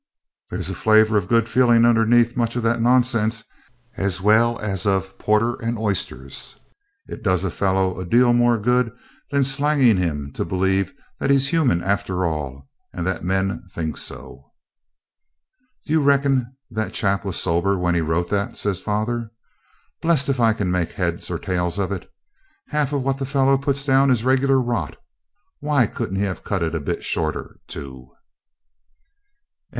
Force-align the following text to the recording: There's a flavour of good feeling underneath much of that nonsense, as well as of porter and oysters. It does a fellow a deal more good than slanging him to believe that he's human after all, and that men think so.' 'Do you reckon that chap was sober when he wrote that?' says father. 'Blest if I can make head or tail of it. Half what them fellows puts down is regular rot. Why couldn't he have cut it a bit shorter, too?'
There's 0.49 0.67
a 0.71 0.73
flavour 0.73 1.15
of 1.15 1.27
good 1.27 1.47
feeling 1.47 1.85
underneath 1.85 2.35
much 2.35 2.55
of 2.55 2.63
that 2.63 2.81
nonsense, 2.81 3.43
as 3.97 4.19
well 4.19 4.57
as 4.59 4.87
of 4.87 5.15
porter 5.19 5.61
and 5.61 5.77
oysters. 5.77 6.57
It 7.05 7.21
does 7.21 7.43
a 7.43 7.51
fellow 7.51 7.99
a 7.99 8.03
deal 8.03 8.33
more 8.33 8.57
good 8.57 8.91
than 9.29 9.43
slanging 9.43 9.97
him 9.97 10.31
to 10.33 10.43
believe 10.43 10.91
that 11.19 11.29
he's 11.29 11.49
human 11.49 11.83
after 11.83 12.25
all, 12.25 12.67
and 12.91 13.05
that 13.05 13.23
men 13.23 13.61
think 13.69 13.95
so.' 13.95 14.51
'Do 15.85 15.93
you 15.93 16.01
reckon 16.01 16.51
that 16.71 16.93
chap 16.93 17.23
was 17.23 17.35
sober 17.35 17.77
when 17.77 17.93
he 17.93 18.01
wrote 18.01 18.29
that?' 18.29 18.57
says 18.57 18.81
father. 18.81 19.29
'Blest 20.01 20.29
if 20.29 20.39
I 20.39 20.53
can 20.53 20.71
make 20.71 20.93
head 20.93 21.23
or 21.29 21.37
tail 21.37 21.67
of 21.67 21.91
it. 21.91 22.11
Half 22.69 22.91
what 22.91 23.19
them 23.19 23.27
fellows 23.27 23.59
puts 23.61 23.85
down 23.85 24.09
is 24.09 24.23
regular 24.23 24.59
rot. 24.59 24.97
Why 25.59 25.85
couldn't 25.85 26.15
he 26.17 26.23
have 26.23 26.43
cut 26.43 26.63
it 26.63 26.73
a 26.73 26.79
bit 26.79 27.03
shorter, 27.03 27.57
too?' 27.67 28.09